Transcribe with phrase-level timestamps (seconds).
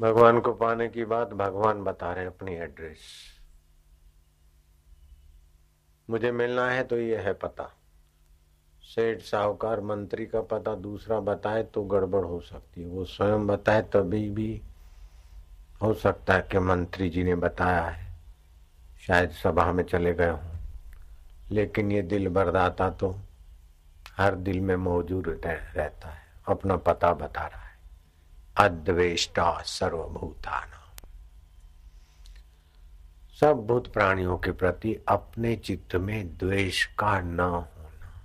[0.00, 2.98] भगवान को पाने की बात भगवान बता रहे हैं अपनी एड्रेस।
[6.10, 7.74] मुझे मिलना है तो ये है पता।
[8.82, 13.82] सेठ, साहूकार, मंत्री का पता दूसरा बताए तो गड़बड़ हो सकती है। वो स्वयं बताए
[13.82, 14.62] तभी भी
[15.82, 18.18] हो सकता है कि मंत्री जी ने बताया है।
[19.06, 20.56] शायद सभा में चले गए हों।
[21.50, 23.16] लेकिन ये दिल बरदाता तो
[24.16, 27.69] हर दिल में मौजूद रहता है। अपना पता बता रहा है।
[28.60, 30.92] अद्वेष्टा सर्वभूताना।
[33.40, 38.20] सब भूत प्राणियों के प्रति अपने चित्त में द्वेष का न होना।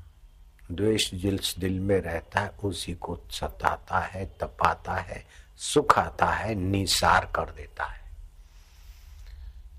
[0.72, 5.26] द्वेष जिस दिल में रहता है, उसी को सताता है, तपाता है,
[5.58, 8.12] सुखाता है, निसार कर देता है।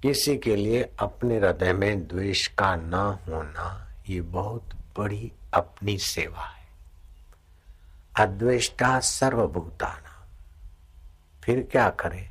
[0.02, 4.62] किसी के लिए अपने हृदय में द्वेष का न होना, ये बहुत
[4.98, 6.68] बड़ी अपनी सेवा है।
[8.18, 10.05] अद्वेष्टा सर्वभूताना।
[11.46, 12.30] फिर क्या करें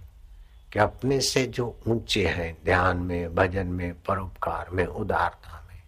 [0.74, 5.82] कि अपने से जो ऊँचे हैं, ध्यान में, भजन में, परोपकार में, उदारता में,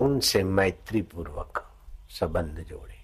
[0.00, 1.72] उनसे मैत्री पूर्वक
[2.10, 2.94] संबंध जोड़े।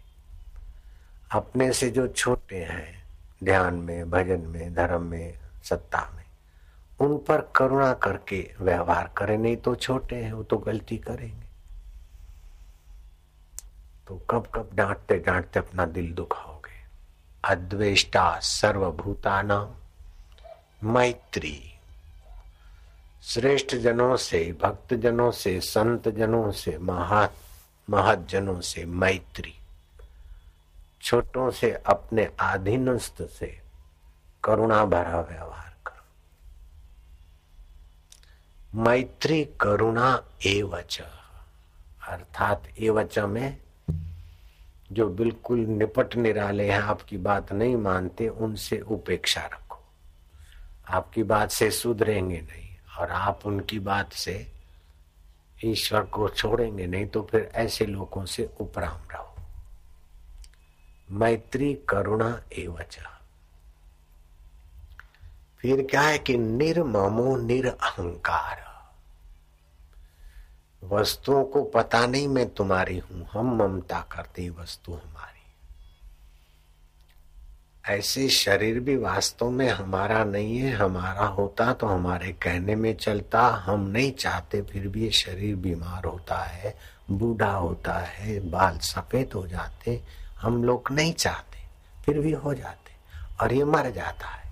[1.32, 3.04] अपने से जो छोटे हैं,
[3.44, 6.24] ध्यान में, भजन में, धर्म में, सत्ता में,
[7.00, 11.46] उन पर करुणा करके व्यवहार करें, नहीं तो छोटे हैं, वो तो गलती करेंगे।
[14.06, 16.61] तो कब कब डांटते डांटते अपना दिल दुखाओगे।
[17.44, 19.74] अद्वेष्टा सर्वभूताना
[20.84, 21.68] मैत्री।
[23.22, 27.28] श्रेष्ठ जनों से भक्त जनों से संत जनों से, महा
[27.90, 29.54] महत जनों से मैत्री।
[31.02, 33.62] छोटों से, अपने अधीनस्थ से
[34.44, 36.04] करुणा भरा व्यवहार करो।
[38.82, 41.02] मैत्री करुणा एवच,
[42.08, 43.60] अर्थात एवच में
[44.92, 49.78] जो बिल्कुल निपट निराले हैं, आपकी बात नहीं मानते, उनसे उपेक्षा रखो।
[50.88, 54.46] आपकी बात से सुधरेंगे नहीं, और आप उनकी बात से
[55.64, 59.34] ईश्वर को छोड़ेंगे नहीं तो फिर ऐसे लोगों से उपराम रहो।
[61.10, 62.98] मैत्री करुणा एवच
[65.58, 68.71] फिर क्या है कि निर्ममो निरअहकार।
[70.82, 75.30] वस्तुओं को पता नहीं मैं तुम्हारी हूँ, हम ममता करते वस्तु हमारी।
[77.84, 83.46] ऐसे शरीर भी वास्तव में हमारा नहीं है, हमारा होता तो हमारे कहने में चलता,
[83.66, 86.76] हम नहीं चाहते फिर भी ये शरीर बीमार होता है,
[87.10, 90.00] बूढ़ा होता है, बाल सफ़ेद हो जाते,
[90.40, 91.58] हम लोग नहीं चाहते,
[92.04, 92.92] फिर भी हो जाते,
[93.40, 94.50] और ये मर जाता है।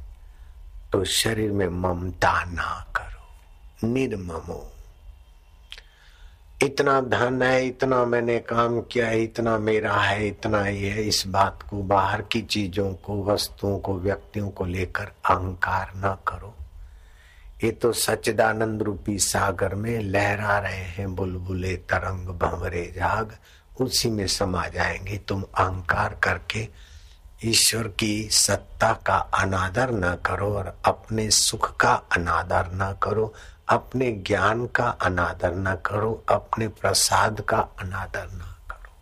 [0.92, 4.72] तो शरीर में ममता ना करो, निर्ममो।
[6.62, 11.25] इतना धन है, इतना मैंने काम किया है, इतना मेरा है, इतना ये है। इस
[11.26, 16.54] बात को, बाहर की चीज़ों को, वस्तुओं को, व्यक्तियों को लेकर अहंकार न करो।
[17.65, 23.37] ये तो सच्चिदानंद रूपी सागर में लहरा रहे हैं बुलबुले, तरंग, भंवरे जाग
[23.81, 26.69] उसी में समा जाएँगे। तुम अहंकार करके
[27.44, 33.34] ईश्वर की सत्ता का अनादर न करो और अपने सुख का अनादर न करो।
[33.70, 38.92] अपने ज्ञान का अनादर न करो, अपने प्रसाद का अनादर न करो।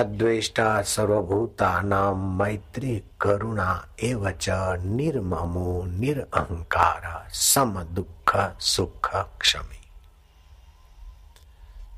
[0.00, 4.46] अद्वेष्टा सर्वभूता नाम मैत्री करुणा एवच
[4.80, 9.80] निर्ममो निरअहकार सम दुख सुख क्षमी।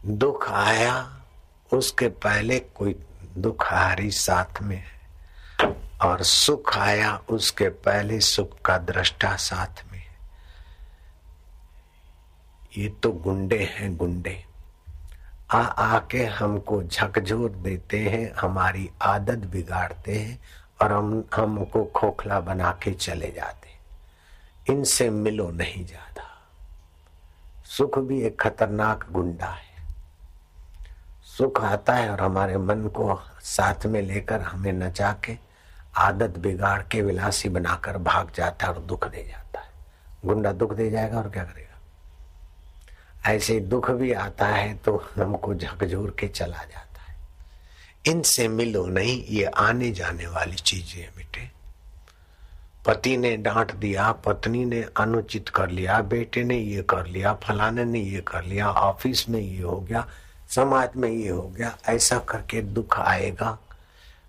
[0.06, 1.20] दुख आया,
[1.72, 3.04] उसके पहले कोई
[3.38, 4.96] दुखहारी साथ में है।
[6.02, 9.85] और सुख आया, उसके पहले सुख का दृष्टा साथ
[12.76, 14.36] ये तो गुंडे हैं गुंडे।
[15.50, 20.38] आ, आके हमको झकझोर देते हैं, हमारी आदत बिगाड़ते हैं
[20.82, 23.64] और हम, हमको खोखला बना के चले जाते
[24.66, 26.22] इनसे मिलो नहीं ज़्यादा।
[27.66, 29.64] सुख भी एक खतरनाक गुंडा है।
[31.28, 35.36] सुख आता है और हमारे मन को साथ में लेकर हमें नचा के,
[35.96, 39.70] आदत बिगाड़ के, विलासी बनाकर भाग जाता है और दुख दे जाता है।
[40.24, 41.65] गुंडा दुख दे जाएगा और क्या करेगा?
[43.26, 47.14] ऐसे दुख भी आता है तो हमको झकझोर के चला जाता है।
[48.06, 51.48] इनसे मिलो नहीं, ये आने जाने वाली चीज़ें बेटे।
[52.86, 57.84] पति ने डांट दिया, पत्नी ने अनुचित कर लिया, बेटे ने ये कर लिया, फलाने
[57.84, 60.06] ने ये कर लिया, ऑफ़िस में ये हो गया,
[60.48, 63.58] समाज में ये हो गया, ऐसा करके दुख आएगा।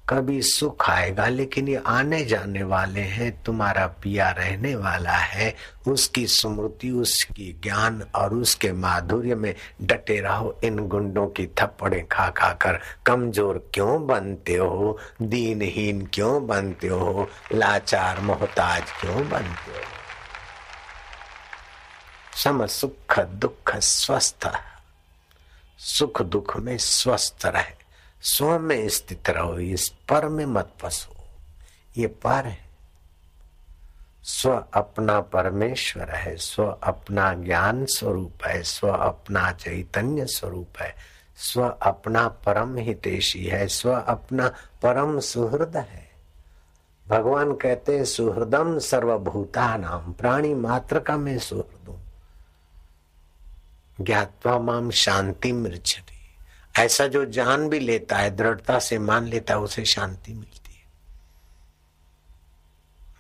[0.10, 5.56] कभी सुख आएगा, लेकिन ये आने जाने वाले हैं, तुम्हारा पिया रहने वाला है।
[5.88, 12.30] उसकी स्मृति, उसकी ज्ञान और उसके माधुर्य में डटे रहो, इन गुंडों की थप्पड़े खा
[12.30, 15.00] खा कर। कमज़ोर क्यों बनते हो?
[15.22, 17.30] दीनहीन क्यों बनते हो?
[17.54, 19.84] लाचार मोहताज क्यों बनते हो?
[22.36, 24.52] सम सुख दुख स्वस्थ,
[25.80, 27.77] सुख दुख में स्वस्थ रहे।
[28.24, 31.16] स्व में स्थित रहो इस पर में मत फंसो
[31.98, 32.66] ये पर है
[34.26, 40.94] स्व अपना परमेश्वर है स्व अपना ज्ञान स्वरूप है स्व अपना चैतन्य स्वरूप है
[41.38, 44.48] स्व अपना परम हितेशी है स्व अपना
[44.84, 46.06] परम सुहृद है
[47.06, 52.02] भगवान कहते सुहृदम सर्वभूता नाम प्राणी मात्र का मैं सुहृद हूँ
[54.02, 56.17] ज्ञातवा माम शांति मृक्षति
[56.80, 60.86] ऐसा जो जान भी लेता है, दृढ़ता से मान लेता है, उसे शांति मिलती है।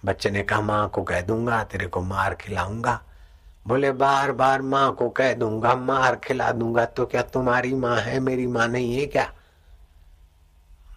[0.05, 3.01] बच्चे ने कहा, माँ को कह दूँगा, तेरे को मार खिलाऊँगा।
[3.67, 8.19] बोले, बार बार माँ को कह दूँगा, मार खिला दूँगा तो क्या तुम्हारी माँ है,
[8.19, 9.33] मेरी माँ नहीं है क्या?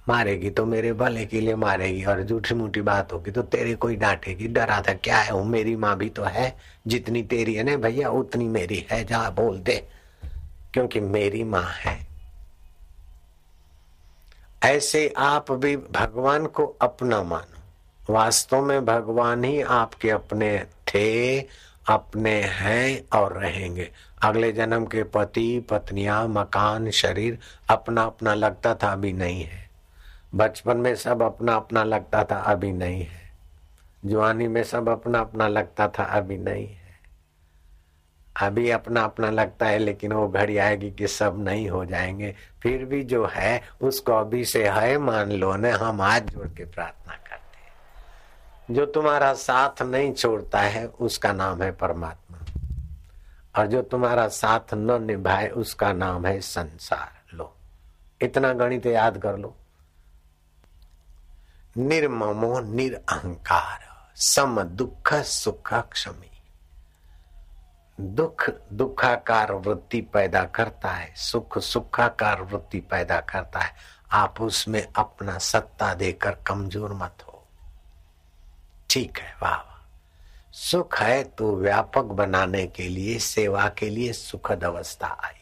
[0.09, 3.97] मारेगी तो मेरे भले के लिए मारेगी, और झूठी मूठी बात होगी तो तेरे कोई
[3.97, 7.77] डांटेगी। डरा था क्या है, वो मेरी माँ भी तो है, जितनी तेरी है ना
[7.77, 9.89] भैया, उतनी मेरी है, जा बोल दे,
[10.73, 12.10] क्योंकि मेरी माँ है।
[14.63, 17.61] ऐसे आप भी भगवान को अपना मानो।
[18.13, 21.41] वास्तव में भगवान ही आपके अपने थे,
[21.89, 23.91] अपने हैं और रहेंगे।
[24.23, 27.39] अगले जन्म के पति, पत्नियाँ, मकान, शरीर
[27.71, 29.71] अपना अपना लगता था, अभी नहीं है।
[30.35, 33.33] बचपन में सब अपना अपना लगता था, अभी नहीं है।
[34.05, 36.80] जवानी में सब अपना अपना लगता था, अभी नहीं है।
[38.37, 42.85] अभी अपना अपना लगता है, लेकिन वो घड़ी आएगी कि सब नहीं हो जाएँगे। फिर
[42.85, 47.15] भी जो है, उसको अभी से है, मान लो न, हम हाथ जोड़ के प्रार्थना
[47.15, 47.73] करते हैं।
[48.75, 52.39] जो तुम्हारा साथ नहीं छोड़ता है, उसका नाम है परमात्मा।
[53.59, 57.57] और जो तुम्हारा साथ न निभाए, उसका नाम है संसार। लो,
[58.23, 59.57] इतना गणित याद कर लो।
[61.77, 66.30] निर्ममो निरअहकार सम दुख सुख क्षमी।
[68.01, 73.73] दुख दुखाकार वृत्ति पैदा करता है, सुख सुखाकार वृत्ति पैदा करता है।
[74.13, 77.43] आप उसमें अपना सत्ता देकर कमज़ोर मत हो।
[78.91, 79.69] ठीक है, वाह
[80.53, 85.39] सुख है तो व्यापक बनाने के लिए, सेवा के लिए सुखद अवस्था आई।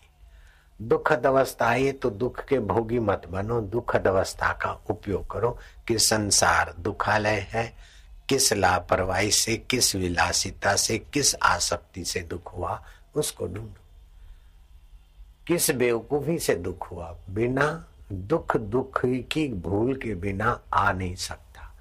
[0.81, 5.51] दुखद अवस्था आई तो दुख के भोगी मत बनो। दुखद अवस्था का उपयोग करो
[5.89, 7.73] कि संसार दुखालय है
[8.29, 12.83] किस लापरवाही से, किस विलासिता से, किस आसक्ति से दुख हुआ,
[13.15, 13.77] उसको ढूंढो।
[15.47, 21.75] किस बेवकूफ़ी से दुख हुआ, बिना दुख दुख की भूल के बिना आ नहीं सकता।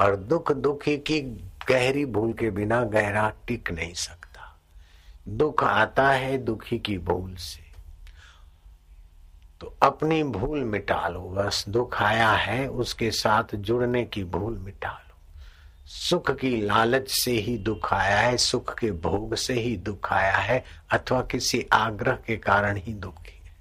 [0.00, 1.20] और दुख दुखी की
[1.68, 4.60] गहरी भूल के बिना गहरा टिक नहीं सकता।
[5.28, 7.64] दुख आता है दुखी की भूल से।
[9.60, 14.90] तो अपनी भूल मिटा लो, बस दुख आया है उसके साथ जुड़ने की भूल मिटा
[14.90, 15.03] लो।
[15.86, 20.36] सुख की लालच से ही दुख आया है, सुख के भोग से ही दुख आया
[20.36, 23.56] है, अथवा किसी आग्रह के कारण ही दुखी है।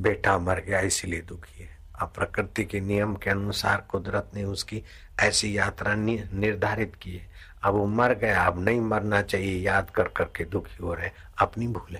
[0.00, 4.82] बेटा मर गया, इसलिए दुखी है। अब प्रकृति के नियम के अनुसार कुदरत ने उसकी
[5.20, 7.28] ऐसी यात्रा निर्धारित की है।
[7.62, 11.66] अब वो मर गया, अब नहीं मरना चाहिए, याद कर करके दुखी हो रहे अपनी
[11.66, 11.98] भूल।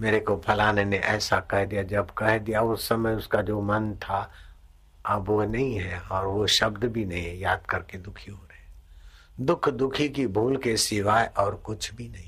[0.00, 3.94] मेरे को फलाने ने ऐसा कह दिया, जब कह दिया, उस समय उसका जो मन
[3.94, 4.32] था
[5.08, 9.44] अब वो नहीं है और वो शब्द भी नहीं है, याद करके दुखी हो रहे
[9.44, 12.26] दुख दुखी की भूल के सिवाय और कुछ भी नहीं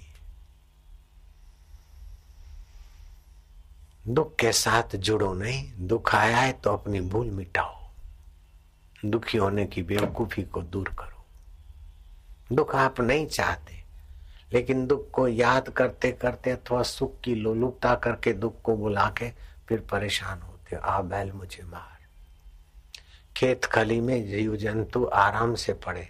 [4.07, 7.91] दुख के साथ जुड़ो नहीं, दुख आया है तो अपनी भूल मिटाओ।
[9.05, 11.25] दुखी होने की बेवकूफ़ी को दूर करो।
[12.53, 13.83] दुख आप नहीं चाहते,
[14.53, 19.31] लेकिन दुख को याद करते करते अथवा सुख की लोलुपता करके दुख को बुला के
[19.69, 22.00] फिर परेशान होते आ बैल मुझे मार।
[23.37, 26.09] खेत खली में जीव जंतु आराम से पड़े,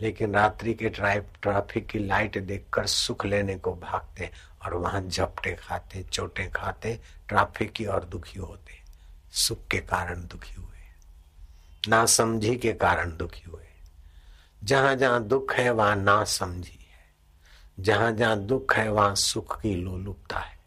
[0.00, 4.30] लेकिन रात्रि के ट्रैफ़िक की लाइट देखकर सुख लेने को भागते
[4.64, 8.78] और वहाँ झपटे खाते, चोटे खाते, ट्रैफ़िक की और दुखी होते।
[9.32, 10.64] सुख के कारण दुखी हुए।
[11.88, 13.64] ना समझी के कारण दुखी हुए।
[14.64, 16.88] जहाँ जहाँ दुख है, वहाँ ना समझी है।
[17.80, 20.58] जहाँ जहाँ दुख है, वहाँ सुख की लोलुपता है।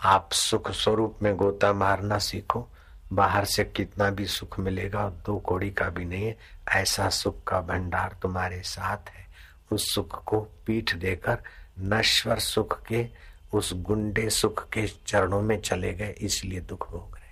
[0.00, 2.68] आप सुख स्वरूप में गोता मारना सीखो
[3.14, 6.36] बाहर से कितना भी सुख मिलेगा, दो कोड़ी का भी नहीं है
[6.68, 9.26] ऐसा सुख का भंडार तुम्हारे साथ है।
[9.72, 11.38] उस सुख को पीठ देकर
[11.80, 13.08] नश्वर सुख के,
[13.52, 17.24] उस गुंडे सुख के चरणों में चले गए, इसलिए दुख भोग रहे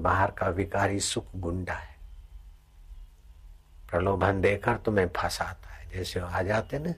[0.00, 1.96] बाहर का विकारी सुख गुंडा है।
[3.90, 6.92] प्रलोभन देकर तुम्हें फंसाता है। जैसे आ जाते ना,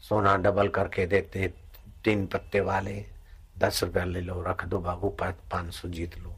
[0.00, 1.54] सोना डबल करके देते
[2.04, 3.06] तीन पत्ते वाले।
[3.62, 6.36] दस रुपया ले लो, रख दो बाबू, पाँच सौ जीत लो।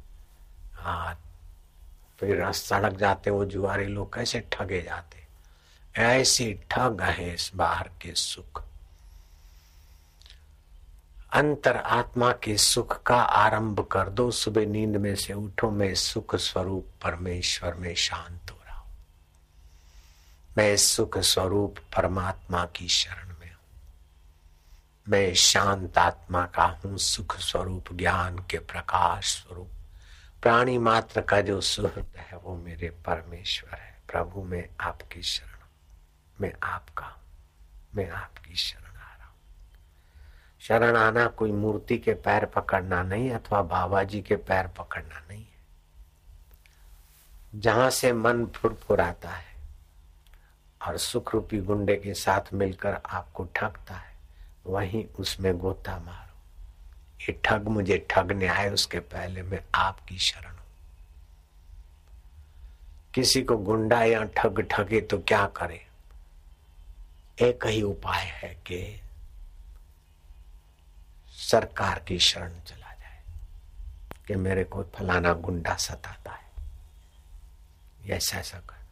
[0.74, 1.20] हाँ
[2.20, 5.22] फिर सड़क जाते वो जुआरी लोग कैसे ठगे जाते?
[6.00, 8.62] ऐसी ठग है इस बाहर के सुख।
[11.32, 16.36] अंतर आत्मा के सुख का आरंभ कर दो, सुबह नींद में से उठो, मैं सुख
[16.36, 18.92] स्वरूप परमेश्वर में शांत हो रहा हूँ।
[20.56, 23.33] मैं सुख स्वरूप परमात्मा की शरण
[25.08, 29.70] में शांत आत्मा का हूँ, सुख स्वरूप, ज्ञान के प्रकाश स्वरूप।
[30.42, 35.48] प्राणी मात्र का जो सुहृद है, वो मेरे परमेश्वर है। प्रभु, मैं आपकी शरण
[36.40, 37.16] मैं आपका
[37.94, 39.34] मैं आपकी शरण आ रहा हूँ।
[40.60, 45.42] शरण आना कोई मूर्ति के पैर पकड़ना नहीं, अथवा बाबा जी के पैर पकड़ना नहीं
[45.42, 45.54] है।
[47.60, 49.56] जहाँ से मन फुरफुराता है,
[50.86, 54.13] और सुख रूपी गुंडे के साथ मिलकर आपको ठगता है
[54.66, 56.34] वहीं उसमें गोता मारो।
[57.20, 60.66] ये ठग मुझे ठगने आए, उसके पहले मैं आपकी शरण हूँ।
[63.14, 65.86] किसी को गुंडा या ठग ठगे तो क्या करे?
[67.40, 69.00] एक ही उपाय है कि
[71.30, 73.22] सरकार की शरण चला जाए,
[74.26, 76.44] कि मेरे को फलाना गुंडा सताता है।
[78.10, 78.84] ऐसा ऐसा कर।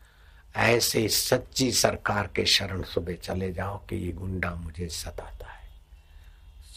[0.56, 5.51] ऐसे सच्ची सरकार के शरण सुबह चले जाओ कि ये गुंडा मुझे सताता है।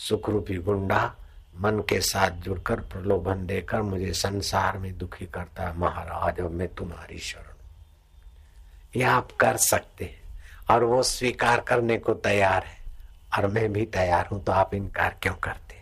[0.10, 1.16] सुखरूपी गुंडा
[1.60, 6.68] मन के साथ जुड़कर प्रलोभन देकर मुझे संसार में दुखी करता है, महाराज, अब मैं
[6.68, 7.54] तुम्हारी शरण।
[9.00, 10.22] यह आप कर सकते हैं
[10.72, 12.78] और वो स्वीकार करने को तैयार है।
[13.38, 15.76] और मैं भी तैयार हूँ तो आप इनकार क्यों करते?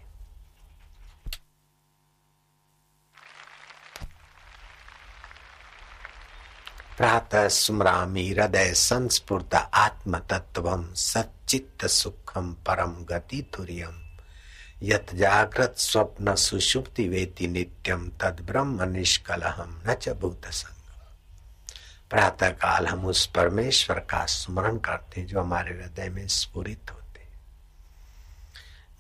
[6.97, 14.02] प्रातः स्मरामी हृदय संस्फुर्त आत्म तत्व सच्चित सुखम परम गति तुरियम।
[14.83, 20.81] यत जागृत स्वप्न सुषुप्ति वेति नित्यम तद ब्रह्म निष्कलहम न च भूत संग
[22.09, 27.03] प्रातः काल हम उस परमेश्वर का स्मरण करते जो हमारे हृदय में स्फुरित होते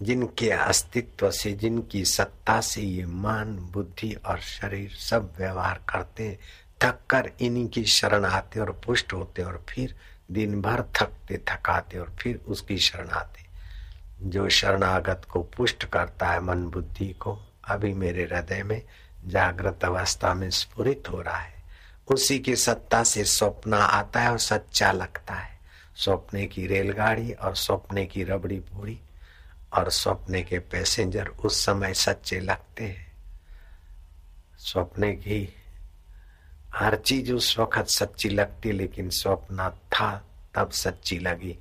[0.01, 6.39] जिनके अस्तित्व से, जिनकी सत्ता से ये मन, बुद्धि और शरीर सब व्यवहार करते
[6.81, 9.95] थक कर इन्हीं की शरण आते और पुष्ट होते और फिर
[10.31, 13.42] दिन भर थकते, थकाते और फिर उसकी शरण आते
[14.23, 18.81] जो शरणागत को पुष्ट करता है मन बुद्धि को, अभी मेरे हृदय में
[19.25, 21.63] जागृत अवस्था में स्फुरित हो रहा है।
[22.07, 25.59] उसी की सत्ता से स्वप्न आता है और सच्चा लगता है।
[25.95, 28.99] स्वप्ने की रेलगाड़ी और स्वप्ने की रबड़ी पूरी
[29.73, 33.13] और स्वप्ने के पैसेंजर उस समय सच्चे लगते हैं।
[34.57, 35.55] स्वप्ने की
[36.75, 40.25] हर चीज़ उस वक्त सच्ची लगती, लेकिन स्वप्न था,
[40.55, 41.59] तब सच्ची लगी।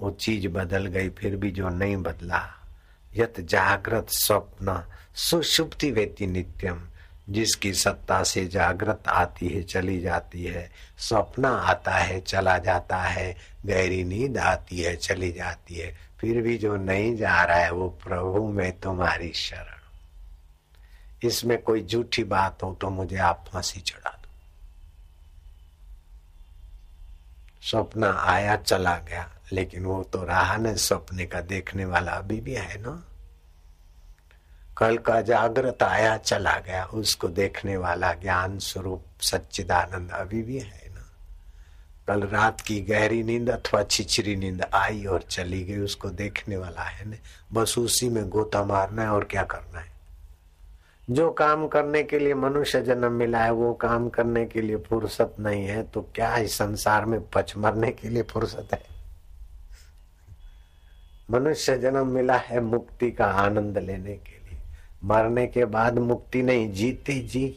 [0.00, 2.54] वो चीज़ बदल गई, फिर भी जो नहीं बदला।
[3.16, 6.88] यत जागृत स्वप्न सुषुप्ति वेती नित्यम,
[7.30, 13.36] जिसकी सत्ता से जागृत आती है, चली जाती है। स्वप्न आता है, चला जाता है,
[13.66, 17.88] गहरी नींद आती है, चली जाती है। फिर भी जो नहीं जा रहा है, वो
[17.88, 19.80] प्रभु में तुम्हारी शरण।
[21.28, 24.28] इसमें कोई झूठी बात हो तो मुझे आप फांसी चढ़ा दो।
[27.62, 32.52] स्वप्न आया, चला गया। लेकिन वो तो रहा न सपने का देखने वाला अभी भी
[32.52, 33.04] है ना।
[34.78, 40.90] कल का जागृत आया, चला गया, उसको देखने वाला ज्ञान स्वरूप सच्चिदानंद अभी भी है
[40.94, 41.12] ना।
[42.06, 46.82] कल रात की गहरी नींद अथवा छिछरी नींद आई और चली गई, उसको देखने वाला
[46.82, 47.16] है ना
[47.52, 49.92] बस उसी में गोता मारना है और क्या करना है?
[51.10, 55.34] जो काम करने के लिए मनुष्य जन्म मिला है, वो काम करने के लिए फुर्सत
[55.40, 58.99] नहीं है तो क्या इस संसार में पच मरने के लिए फुर्सत है?
[61.30, 64.58] मनुष्य जन्म मिला है मुक्ति का आनंद लेने के लिए।
[65.04, 67.56] मरने के बाद मुक्ति नहीं, जीते जी।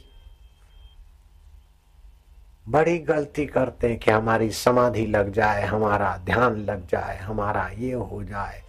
[2.70, 7.94] बड़ी गलती करते हैं कि हमारी समाधि लग जाए, हमारा ध्यान लग जाए, हमारा ये
[7.94, 8.64] हो जाए।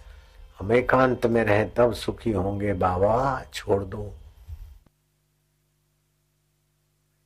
[0.59, 4.15] हम एकांत में रहें, तब सुखी होंगे। बाबा, छोड़ दो।